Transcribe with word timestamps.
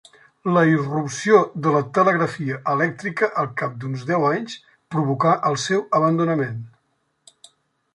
La 0.53 0.61
irrupció 0.69 1.41
de 1.65 1.73
la 1.75 1.81
telegrafia 1.97 2.57
elèctrica 2.73 3.31
al 3.43 3.53
cap 3.63 3.79
d'uns 3.85 4.09
deu 4.13 4.29
anys 4.33 4.59
provocà 4.97 5.39
el 5.53 5.63
seu 5.69 5.89
abandonament. 6.01 6.63